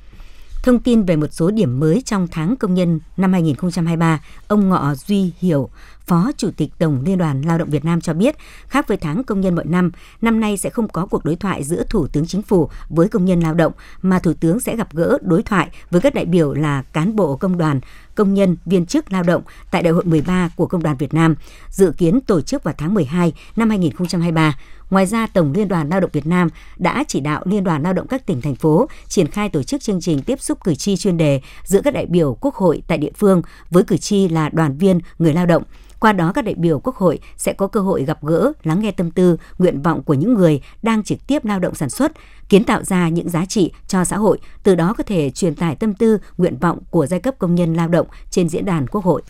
[0.64, 4.96] Thông tin về một số điểm mới trong tháng công nhân năm 2023, ông Ngọ
[4.96, 5.70] Duy Hiểu,
[6.10, 8.36] Phó Chủ tịch Tổng Liên đoàn Lao động Việt Nam cho biết,
[8.68, 9.92] khác với tháng công nhân mọi năm,
[10.22, 13.26] năm nay sẽ không có cuộc đối thoại giữa Thủ tướng Chính phủ với công
[13.26, 16.54] nhân lao động, mà Thủ tướng sẽ gặp gỡ đối thoại với các đại biểu
[16.54, 17.80] là cán bộ công đoàn,
[18.16, 19.42] công nhân, viên chức lao động
[19.72, 21.36] tại Đại hội 13 của Công đoàn Việt Nam,
[21.70, 24.58] dự kiến tổ chức vào tháng 12 năm 2023.
[24.90, 27.94] Ngoài ra, Tổng Liên đoàn Lao động Việt Nam đã chỉ đạo Liên đoàn Lao
[27.94, 30.98] động các tỉnh, thành phố triển khai tổ chức chương trình tiếp xúc cử tri
[30.98, 34.50] chuyên đề giữa các đại biểu Quốc hội tại địa phương với cử tri là
[34.50, 35.64] đoàn viên, người lao động
[36.00, 38.92] qua đó các đại biểu Quốc hội sẽ có cơ hội gặp gỡ, lắng nghe
[38.92, 42.12] tâm tư, nguyện vọng của những người đang trực tiếp lao động sản xuất,
[42.50, 45.76] kiến tạo ra những giá trị cho xã hội, từ đó có thể truyền tải
[45.76, 49.04] tâm tư, nguyện vọng của giai cấp công nhân lao động trên diễn đàn Quốc
[49.04, 49.22] hội.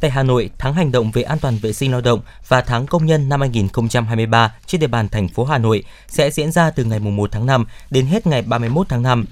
[0.00, 2.86] Tại Hà Nội, tháng hành động về an toàn vệ sinh lao động và tháng
[2.86, 6.84] công nhân năm 2023 trên địa bàn thành phố Hà Nội sẽ diễn ra từ
[6.84, 9.26] ngày 1 tháng 5 đến hết ngày 31 tháng 5.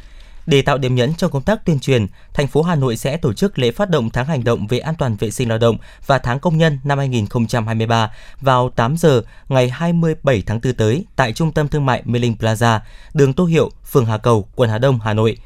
[0.50, 3.32] Để tạo điểm nhấn trong công tác tuyên truyền, thành phố Hà Nội sẽ tổ
[3.32, 6.18] chức lễ phát động tháng hành động về an toàn vệ sinh lao động và
[6.18, 11.52] tháng công nhân năm 2023 vào 8 giờ ngày 27 tháng 4 tới tại Trung
[11.52, 12.80] tâm Thương mại Mê Linh Plaza,
[13.14, 15.36] đường Tô Hiệu, phường Hà Cầu, quận Hà Đông, Hà Nội.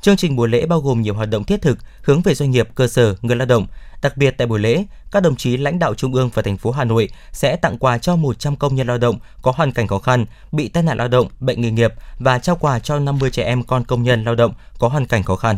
[0.00, 2.68] Chương trình buổi lễ bao gồm nhiều hoạt động thiết thực hướng về doanh nghiệp,
[2.74, 3.66] cơ sở, người lao động.
[4.02, 6.70] Đặc biệt tại buổi lễ, các đồng chí lãnh đạo trung ương và thành phố
[6.70, 9.98] Hà Nội sẽ tặng quà cho 100 công nhân lao động có hoàn cảnh khó
[9.98, 13.44] khăn, bị tai nạn lao động, bệnh nghề nghiệp và trao quà cho 50 trẻ
[13.44, 15.56] em con công nhân lao động có hoàn cảnh khó khăn.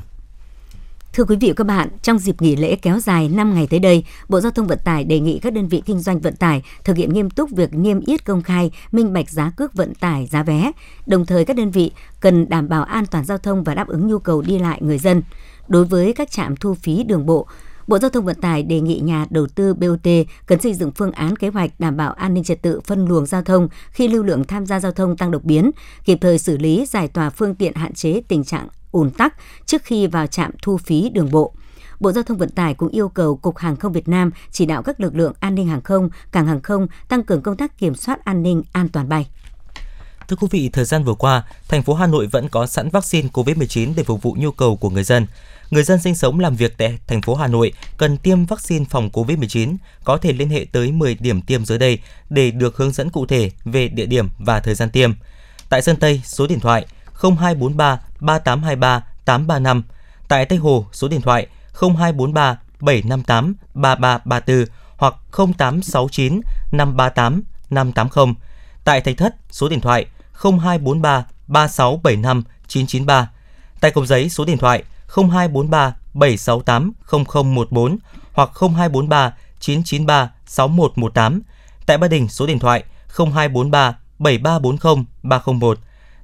[1.13, 3.81] Thưa quý vị và các bạn, trong dịp nghỉ lễ kéo dài 5 ngày tới
[3.81, 6.63] đây, Bộ Giao thông Vận tải đề nghị các đơn vị kinh doanh vận tải
[6.85, 10.27] thực hiện nghiêm túc việc niêm yết công khai, minh bạch giá cước vận tải,
[10.27, 10.71] giá vé.
[11.07, 14.07] Đồng thời các đơn vị cần đảm bảo an toàn giao thông và đáp ứng
[14.07, 15.23] nhu cầu đi lại người dân.
[15.69, 17.47] Đối với các trạm thu phí đường bộ,
[17.87, 20.09] Bộ Giao thông Vận tải đề nghị nhà đầu tư BOT
[20.47, 23.27] cần xây dựng phương án kế hoạch đảm bảo an ninh trật tự phân luồng
[23.27, 25.71] giao thông khi lưu lượng tham gia giao thông tăng đột biến,
[26.05, 29.35] kịp thời xử lý giải tỏa phương tiện hạn chế tình trạng ùn tắc
[29.67, 31.55] trước khi vào trạm thu phí đường bộ.
[32.01, 34.83] Bộ Giao thông Vận tải cũng yêu cầu Cục Hàng không Việt Nam chỉ đạo
[34.83, 37.95] các lực lượng an ninh hàng không, cảng hàng không tăng cường công tác kiểm
[37.95, 39.27] soát an ninh an toàn bay.
[40.29, 43.29] Thưa quý vị, thời gian vừa qua, thành phố Hà Nội vẫn có sẵn vaccine
[43.33, 45.27] COVID-19 để phục vụ nhu cầu của người dân.
[45.71, 49.11] Người dân sinh sống làm việc tại thành phố Hà Nội cần tiêm vaccine phòng
[49.13, 51.99] COVID-19 có thể liên hệ tới 10 điểm tiêm dưới đây
[52.31, 55.13] để được hướng dẫn cụ thể về địa điểm và thời gian tiêm.
[55.69, 56.87] Tại Sơn Tây, số điện thoại
[57.23, 59.83] 0243 3823 835.
[60.29, 61.47] Tại Tây Hồ, số điện thoại
[61.81, 64.65] 0243 758 3334
[64.97, 66.41] hoặc 0869
[66.73, 68.35] 538 580.
[68.85, 73.31] Tại Thạch Thất, số điện thoại 0243 3675 993.
[73.81, 74.85] Tại Cầu Giấy, số điện thoại
[75.17, 76.93] 0243 768
[77.45, 77.99] 0014
[78.33, 81.43] hoặc 0243 993 6118.
[81.87, 82.85] Tại Ba Đình, số điện thoại
[83.17, 85.79] 0243 7340 301.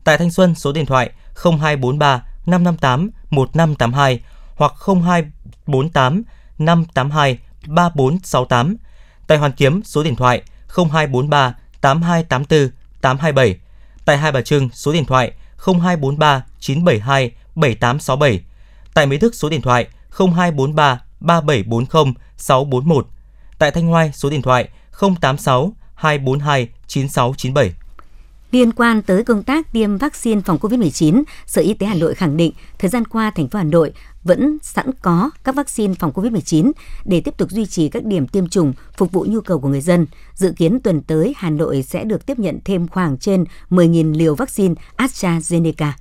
[0.09, 4.21] Tại Thanh Xuân, số điện thoại 0243 558 1582
[4.57, 4.73] hoặc
[5.05, 6.23] 0248
[6.59, 8.77] 582 3468.
[9.27, 13.61] Tại Hoàn Kiếm, số điện thoại 0243 8284 827.
[14.05, 18.41] Tại Hai Bà Trưng, số điện thoại 0243 972 7867.
[18.95, 23.07] Tại Mỹ Đức, số điện thoại 0243 3740 641.
[23.59, 24.69] Tại Thanh Hoai, số điện thoại
[25.21, 27.88] 086 242 9697.
[28.53, 32.37] Liên quan tới công tác tiêm vaccine phòng COVID-19, Sở Y tế Hà Nội khẳng
[32.37, 33.93] định thời gian qua thành phố Hà Nội
[34.25, 36.73] vẫn sẵn có các vaccine phòng COVID-19
[37.05, 39.81] để tiếp tục duy trì các điểm tiêm chủng phục vụ nhu cầu của người
[39.81, 40.07] dân.
[40.35, 44.35] Dự kiến tuần tới Hà Nội sẽ được tiếp nhận thêm khoảng trên 10.000 liều
[44.35, 45.93] vaccine AstraZeneca.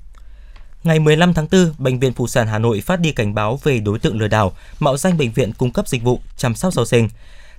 [0.84, 3.80] Ngày 15 tháng 4, Bệnh viện Phụ sản Hà Nội phát đi cảnh báo về
[3.80, 6.86] đối tượng lừa đảo, mạo danh bệnh viện cung cấp dịch vụ chăm sóc sau
[6.86, 7.10] sinh.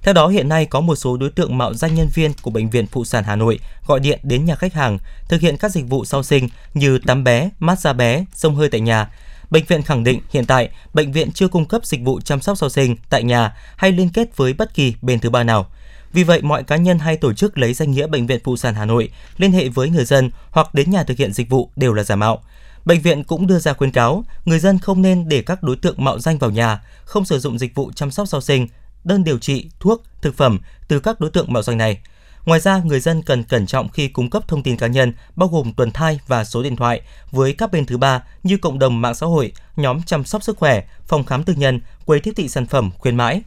[0.02, 2.70] Theo đó, hiện nay có một số đối tượng mạo danh nhân viên của Bệnh
[2.70, 5.88] viện Phụ sản Hà Nội gọi điện đến nhà khách hàng thực hiện các dịch
[5.88, 9.10] vụ sau sinh như tắm bé, massage bé, xông hơi tại nhà.
[9.50, 12.58] Bệnh viện khẳng định hiện tại bệnh viện chưa cung cấp dịch vụ chăm sóc
[12.58, 15.66] sau sinh tại nhà hay liên kết với bất kỳ bên thứ ba nào.
[16.12, 18.74] Vì vậy, mọi cá nhân hay tổ chức lấy danh nghĩa Bệnh viện Phụ sản
[18.74, 21.92] Hà Nội liên hệ với người dân hoặc đến nhà thực hiện dịch vụ đều
[21.92, 22.42] là giả mạo.
[22.84, 26.04] Bệnh viện cũng đưa ra khuyến cáo người dân không nên để các đối tượng
[26.04, 28.68] mạo danh vào nhà, không sử dụng dịch vụ chăm sóc sau sinh,
[29.08, 32.00] đơn điều trị, thuốc, thực phẩm từ các đối tượng mạo danh này.
[32.44, 35.48] Ngoài ra, người dân cần cẩn trọng khi cung cấp thông tin cá nhân bao
[35.48, 39.00] gồm tuần thai và số điện thoại với các bên thứ ba như cộng đồng
[39.00, 42.48] mạng xã hội, nhóm chăm sóc sức khỏe, phòng khám tư nhân, quầy thiết thị
[42.48, 43.42] sản phẩm, khuyến mãi.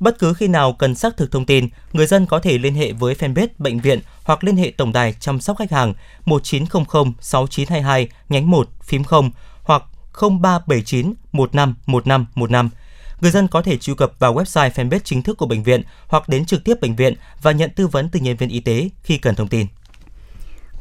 [0.00, 2.92] Bất cứ khi nào cần xác thực thông tin, người dân có thể liên hệ
[2.92, 5.94] với fanpage bệnh viện hoặc liên hệ tổng đài chăm sóc khách hàng
[6.24, 9.30] 1900 6922 nhánh 1 phím 0
[9.62, 12.70] hoặc 0379 15 15 15.
[13.20, 16.28] Người dân có thể truy cập vào website fanpage chính thức của bệnh viện hoặc
[16.28, 19.18] đến trực tiếp bệnh viện và nhận tư vấn từ nhân viên y tế khi
[19.18, 19.66] cần thông tin.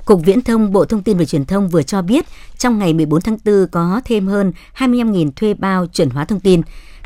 [0.06, 2.26] Cục Viễn thông Bộ Thông tin và Truyền thông vừa cho biết,
[2.58, 6.62] trong ngày 14 tháng 4 có thêm hơn 25.000 thuê bao chuẩn hóa thông tin.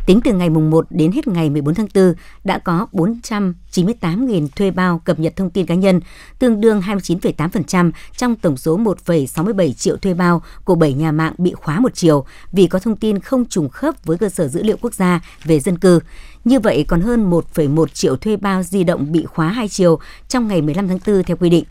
[0.05, 4.71] Tính từ ngày mùng 1 đến hết ngày 14 tháng 4 đã có 498.000 thuê
[4.71, 5.99] bao cập nhật thông tin cá nhân,
[6.39, 11.53] tương đương 29,8% trong tổng số 1,67 triệu thuê bao của 7 nhà mạng bị
[11.53, 14.77] khóa một chiều vì có thông tin không trùng khớp với cơ sở dữ liệu
[14.81, 15.99] quốc gia về dân cư.
[16.45, 20.47] Như vậy còn hơn 1,1 triệu thuê bao di động bị khóa hai chiều trong
[20.47, 21.63] ngày 15 tháng 4 theo quy định.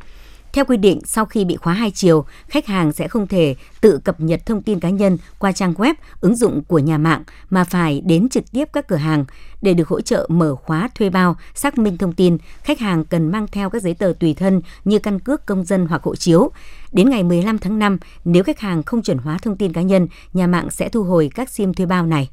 [0.52, 3.98] Theo quy định, sau khi bị khóa hai chiều, khách hàng sẽ không thể tự
[4.04, 7.64] cập nhật thông tin cá nhân qua trang web, ứng dụng của nhà mạng mà
[7.64, 9.24] phải đến trực tiếp các cửa hàng.
[9.62, 13.30] Để được hỗ trợ mở khóa thuê bao, xác minh thông tin, khách hàng cần
[13.30, 16.50] mang theo các giấy tờ tùy thân như căn cước công dân hoặc hộ chiếu.
[16.92, 20.08] Đến ngày 15 tháng 5, nếu khách hàng không chuẩn hóa thông tin cá nhân,
[20.32, 22.30] nhà mạng sẽ thu hồi các SIM thuê bao này.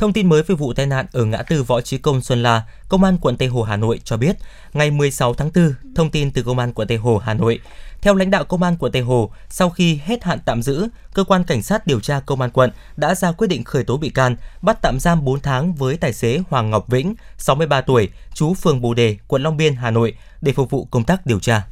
[0.00, 2.62] Thông tin mới về vụ tai nạn ở ngã tư Võ Trí Công Xuân La,
[2.88, 4.36] Công an quận Tây Hồ Hà Nội cho biết,
[4.72, 7.60] ngày 16 tháng 4, thông tin từ Công an quận Tây Hồ Hà Nội,
[8.00, 11.24] theo lãnh đạo Công an quận Tây Hồ, sau khi hết hạn tạm giữ, cơ
[11.24, 14.08] quan cảnh sát điều tra Công an quận đã ra quyết định khởi tố bị
[14.10, 18.54] can, bắt tạm giam 4 tháng với tài xế Hoàng Ngọc Vĩnh, 63 tuổi, trú
[18.54, 21.66] phường Bồ Đề, quận Long Biên, Hà Nội để phục vụ công tác điều tra.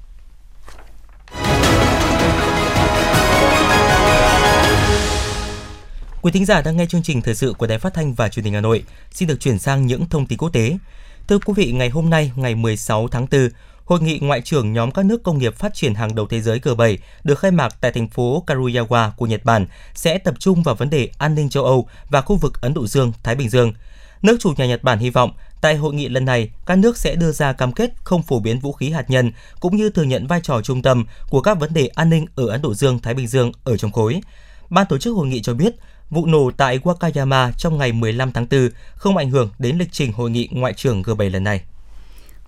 [6.23, 8.45] Quý thính giả đang nghe chương trình thời sự của Đài Phát thanh và Truyền
[8.45, 8.85] hình Hà Nội.
[9.11, 10.79] Xin được chuyển sang những thông tin quốc tế.
[11.29, 13.49] Thưa quý vị, ngày hôm nay, ngày 16 tháng 4,
[13.85, 16.59] Hội nghị ngoại trưởng nhóm các nước công nghiệp phát triển hàng đầu thế giới
[16.59, 20.75] G7 được khai mạc tại thành phố Karuyawa của Nhật Bản sẽ tập trung vào
[20.75, 23.73] vấn đề an ninh châu Âu và khu vực Ấn Độ Dương, Thái Bình Dương.
[24.23, 27.15] Nước chủ nhà Nhật Bản hy vọng tại hội nghị lần này, các nước sẽ
[27.15, 30.27] đưa ra cam kết không phổ biến vũ khí hạt nhân cũng như thừa nhận
[30.27, 33.15] vai trò trung tâm của các vấn đề an ninh ở Ấn Độ Dương, Thái
[33.15, 34.21] Bình Dương ở trong khối.
[34.71, 35.75] Ban tổ chức hội nghị cho biết,
[36.11, 40.13] vụ nổ tại Wakayama trong ngày 15 tháng 4 không ảnh hưởng đến lịch trình
[40.13, 41.61] hội nghị ngoại trưởng G7 lần này.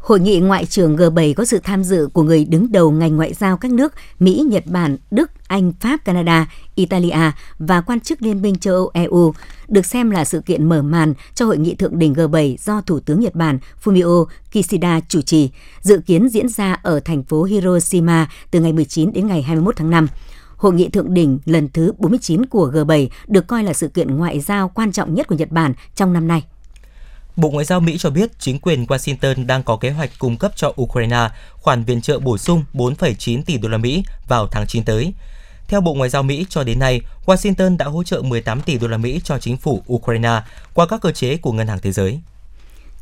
[0.01, 3.35] Hội nghị ngoại trưởng G7 có sự tham dự của người đứng đầu ngành ngoại
[3.35, 8.42] giao các nước Mỹ, Nhật Bản, Đức, Anh, Pháp, Canada, Italia và quan chức Liên
[8.42, 9.35] minh châu Âu EU,
[9.68, 13.01] được xem là sự kiện mở màn cho hội nghị thượng đỉnh G7 do Thủ
[13.01, 18.29] tướng Nhật Bản Fumio Kishida chủ trì, dự kiến diễn ra ở thành phố Hiroshima
[18.51, 20.07] từ ngày 19 đến ngày 21 tháng 5.
[20.61, 24.40] Hội nghị thượng đỉnh lần thứ 49 của G7 được coi là sự kiện ngoại
[24.40, 26.42] giao quan trọng nhất của Nhật Bản trong năm nay.
[27.37, 30.53] Bộ Ngoại giao Mỹ cho biết chính quyền Washington đang có kế hoạch cung cấp
[30.57, 34.85] cho Ukraine khoản viện trợ bổ sung 4,9 tỷ đô la Mỹ vào tháng 9
[34.85, 35.12] tới.
[35.68, 38.88] Theo Bộ Ngoại giao Mỹ, cho đến nay, Washington đã hỗ trợ 18 tỷ đô
[38.88, 40.40] la Mỹ cho chính phủ Ukraine
[40.75, 42.20] qua các cơ chế của Ngân hàng Thế giới.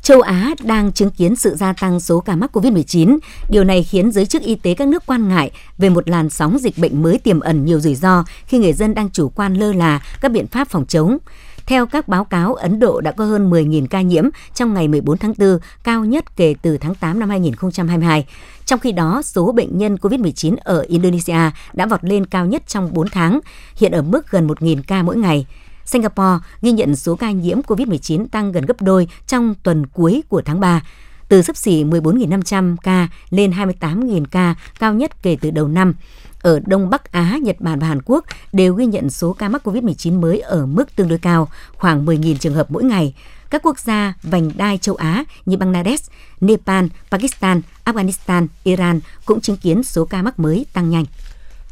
[0.09, 3.17] Châu Á đang chứng kiến sự gia tăng số ca mắc COVID-19.
[3.49, 6.57] Điều này khiến giới chức y tế các nước quan ngại về một làn sóng
[6.59, 9.73] dịch bệnh mới tiềm ẩn nhiều rủi ro khi người dân đang chủ quan lơ
[9.73, 11.17] là các biện pháp phòng chống.
[11.65, 14.23] Theo các báo cáo, Ấn Độ đã có hơn 10.000 ca nhiễm
[14.55, 18.25] trong ngày 14 tháng 4, cao nhất kể từ tháng 8 năm 2022.
[18.65, 22.93] Trong khi đó, số bệnh nhân COVID-19 ở Indonesia đã vọt lên cao nhất trong
[22.93, 23.39] 4 tháng,
[23.75, 25.45] hiện ở mức gần 1.000 ca mỗi ngày.
[25.89, 30.41] Singapore ghi nhận số ca nhiễm COVID-19 tăng gần gấp đôi trong tuần cuối của
[30.45, 30.81] tháng 3,
[31.27, 35.93] từ sấp xỉ 14.500 ca lên 28.000 ca, cao nhất kể từ đầu năm.
[36.41, 39.67] Ở Đông Bắc Á, Nhật Bản và Hàn Quốc đều ghi nhận số ca mắc
[39.67, 41.47] COVID-19 mới ở mức tương đối cao,
[41.77, 43.13] khoảng 10.000 trường hợp mỗi ngày.
[43.49, 49.57] Các quốc gia vành đai châu Á như Bangladesh, Nepal, Pakistan, Afghanistan, Iran cũng chứng
[49.57, 51.05] kiến số ca mắc mới tăng nhanh.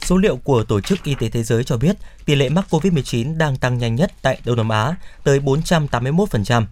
[0.02, 3.38] Số liệu của Tổ chức Y tế Thế giới cho biết tỷ lệ mắc COVID-19
[3.38, 6.66] đang tăng nhanh nhất tại Đông Nam Á, tới 481%.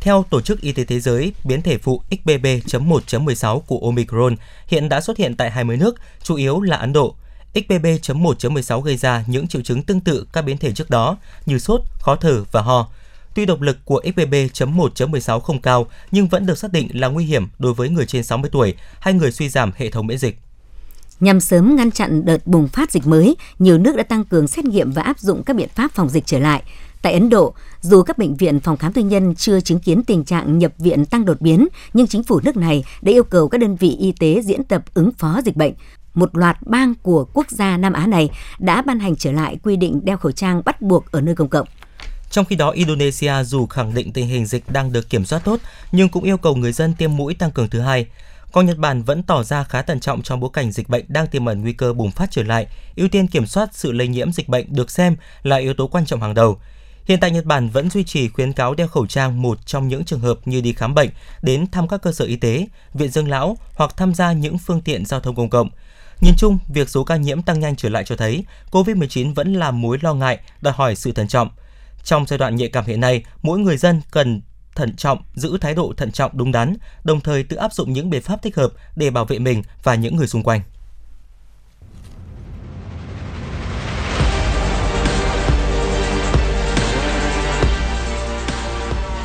[0.00, 5.00] Theo Tổ chức Y tế Thế giới, biến thể phụ XBB.1.16 của Omicron hiện đã
[5.00, 7.14] xuất hiện tại 20 nước, chủ yếu là Ấn Độ.
[7.54, 11.80] XBB.1.16 gây ra những triệu chứng tương tự các biến thể trước đó như sốt,
[12.00, 12.88] khó thở và ho.
[13.34, 17.48] Tuy độc lực của XBB.1.16 không cao nhưng vẫn được xác định là nguy hiểm
[17.58, 20.38] đối với người trên 60 tuổi hay người suy giảm hệ thống miễn dịch.
[21.20, 24.64] Nhằm sớm ngăn chặn đợt bùng phát dịch mới, nhiều nước đã tăng cường xét
[24.64, 26.62] nghiệm và áp dụng các biện pháp phòng dịch trở lại.
[27.02, 30.24] Tại Ấn Độ, dù các bệnh viện phòng khám tư nhân chưa chứng kiến tình
[30.24, 33.58] trạng nhập viện tăng đột biến, nhưng chính phủ nước này đã yêu cầu các
[33.58, 35.72] đơn vị y tế diễn tập ứng phó dịch bệnh.
[36.14, 39.76] Một loạt bang của quốc gia Nam Á này đã ban hành trở lại quy
[39.76, 41.68] định đeo khẩu trang bắt buộc ở nơi công cộng.
[42.30, 45.60] Trong khi đó, Indonesia dù khẳng định tình hình dịch đang được kiểm soát tốt,
[45.92, 48.06] nhưng cũng yêu cầu người dân tiêm mũi tăng cường thứ hai.
[48.52, 51.26] Còn Nhật Bản vẫn tỏ ra khá thận trọng trong bối cảnh dịch bệnh đang
[51.26, 54.32] tiềm ẩn nguy cơ bùng phát trở lại, ưu tiên kiểm soát sự lây nhiễm
[54.32, 56.60] dịch bệnh được xem là yếu tố quan trọng hàng đầu.
[57.04, 60.04] Hiện tại Nhật Bản vẫn duy trì khuyến cáo đeo khẩu trang một trong những
[60.04, 61.10] trường hợp như đi khám bệnh,
[61.42, 64.80] đến thăm các cơ sở y tế, viện dưỡng lão hoặc tham gia những phương
[64.80, 65.70] tiện giao thông công cộng.
[66.20, 69.70] Nhìn chung, việc số ca nhiễm tăng nhanh trở lại cho thấy COVID-19 vẫn là
[69.70, 71.50] mối lo ngại, đòi hỏi sự thận trọng.
[72.04, 74.40] Trong giai đoạn nhạy cảm hiện nay, mỗi người dân cần
[74.78, 78.10] thận trọng, giữ thái độ thận trọng đúng đắn, đồng thời tự áp dụng những
[78.10, 80.60] biện pháp thích hợp để bảo vệ mình và những người xung quanh.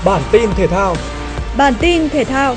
[0.06, 0.96] Bản tin thể thao
[1.58, 2.56] Bản tin thể thao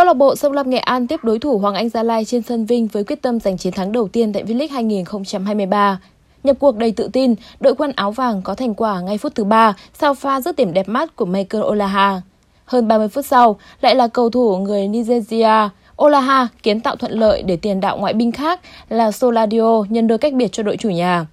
[0.00, 2.42] Câu lạc bộ Sông Lam Nghệ An tiếp đối thủ Hoàng Anh Gia Lai trên
[2.42, 6.00] sân Vinh với quyết tâm giành chiến thắng đầu tiên tại V-League 2023.
[6.44, 9.44] Nhập cuộc đầy tự tin, đội quân áo vàng có thành quả ngay phút thứ
[9.44, 12.22] ba sau pha dứt điểm đẹp mắt của Michael Olaha.
[12.64, 15.68] Hơn 30 phút sau, lại là cầu thủ người Nigeria
[16.02, 20.18] Olaha kiến tạo thuận lợi để tiền đạo ngoại binh khác là Soladio nhân đôi
[20.18, 21.26] cách biệt cho đội chủ nhà.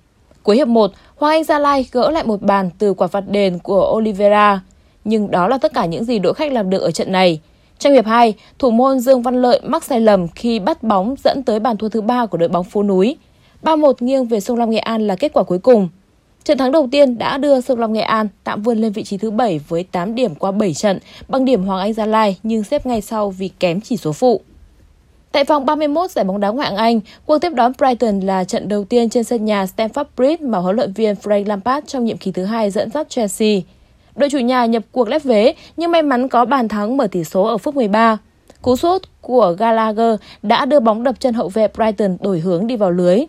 [0.44, 3.60] Cuối hiệp 1, Hoàng Anh Gia Lai gỡ lại một bàn từ quả phạt đền
[3.60, 4.62] của Oliveira.
[5.06, 7.40] Nhưng đó là tất cả những gì đội khách làm được ở trận này.
[7.80, 11.44] Trong hiệp 2, thủ môn Dương Văn Lợi mắc sai lầm khi bắt bóng dẫn
[11.44, 13.18] tới bàn thua thứ ba của đội bóng phố núi.
[13.64, 15.90] 3-1 nghiêng về Sông Lam Nghệ An là kết quả cuối cùng.
[16.44, 19.18] Trận thắng đầu tiên đã đưa Sông Lam Nghệ An tạm vươn lên vị trí
[19.18, 22.64] thứ 7 với 8 điểm qua 7 trận, bằng điểm Hoàng Anh Gia Lai nhưng
[22.64, 24.42] xếp ngay sau vì kém chỉ số phụ.
[25.32, 28.68] Tại vòng 31 giải bóng đá ngoại hạng Anh, cuộc tiếp đón Brighton là trận
[28.68, 32.18] đầu tiên trên sân nhà Stamford Bridge mà huấn luyện viên Frank Lampard trong nhiệm
[32.18, 33.60] kỳ thứ hai dẫn dắt Chelsea.
[34.18, 37.24] Đội chủ nhà nhập cuộc lép vế nhưng may mắn có bàn thắng mở tỷ
[37.24, 38.18] số ở phút 13.
[38.62, 42.76] Cú sút của Gallagher đã đưa bóng đập chân hậu vệ Brighton đổi hướng đi
[42.76, 43.20] vào lưới.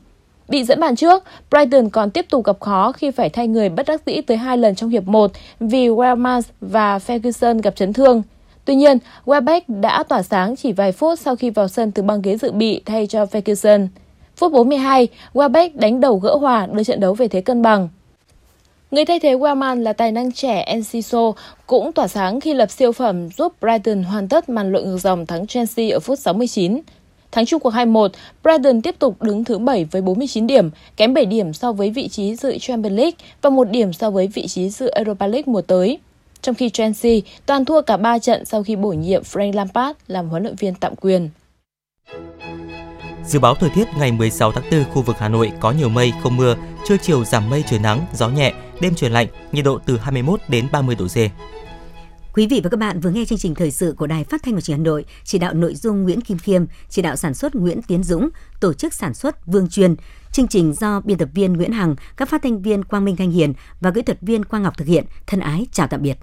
[0.49, 3.87] Bị dẫn bàn trước, Brighton còn tiếp tục gặp khó khi phải thay người bất
[3.87, 8.23] đắc dĩ tới hai lần trong hiệp 1 vì Wellmans và Ferguson gặp chấn thương.
[8.65, 12.23] Tuy nhiên, Welbeck đã tỏa sáng chỉ vài phút sau khi vào sân từ băng
[12.23, 13.89] ghế dự bị thay cho Ferguson.
[14.37, 17.89] Phút 42, Welbeck đánh đầu gỡ hòa đưa trận đấu về thế cân bằng.
[18.91, 21.33] Người thay thế Wellman là tài năng trẻ Enciso
[21.67, 25.27] cũng tỏa sáng khi lập siêu phẩm giúp Brighton hoàn tất màn lội ngược dòng
[25.27, 26.81] thắng Chelsea ở phút 69.
[27.33, 28.09] Thắng chung cuộc 2-1,
[28.43, 32.09] Brighton tiếp tục đứng thứ 7 với 49 điểm, kém 7 điểm so với vị
[32.09, 35.63] trí dự Champions League và 1 điểm so với vị trí dự Europa League mùa
[35.63, 35.99] tới.
[36.43, 37.13] Trong khi Chelsea
[37.47, 40.75] toàn thua cả 3 trận sau khi bổ nhiệm Frank Lampard làm huấn luyện viên
[40.75, 41.31] tạm quyền.
[43.29, 46.13] Dự báo thời tiết ngày 16 tháng 4 khu vực Hà Nội có nhiều mây,
[46.23, 49.79] không mưa, trưa chiều giảm mây trời nắng, gió nhẹ, đêm trời lạnh, nhiệt độ
[49.87, 51.17] từ 21 đến 30 độ C.
[52.35, 54.55] Quý vị và các bạn vừa nghe chương trình thời sự của Đài Phát thanh
[54.55, 57.35] và Truyền hình Hà Nội, chỉ đạo nội dung Nguyễn Kim Khiêm, chỉ đạo sản
[57.35, 58.29] xuất Nguyễn Tiến Dũng,
[58.61, 59.95] tổ chức sản xuất Vương Truyền.
[60.33, 63.31] Chương trình do biên tập viên Nguyễn Hằng, các phát thanh viên Quang Minh Thanh
[63.31, 65.05] Hiền và kỹ thuật viên Quang Ngọc thực hiện.
[65.27, 66.19] Thân ái chào tạm biệt.